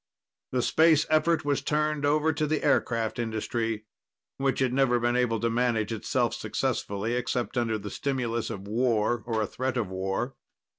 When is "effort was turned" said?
1.11-2.07